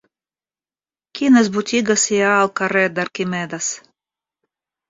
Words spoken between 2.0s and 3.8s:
hi ha al carrer d'Arquímedes?